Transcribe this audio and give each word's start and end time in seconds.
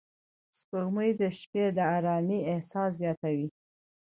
سپوږمۍ 0.57 1.09
د 1.21 1.21
شپې 1.37 1.65
د 1.77 1.79
آرامۍ 1.95 2.39
احساس 2.53 2.91
زیاتوي 3.01 3.47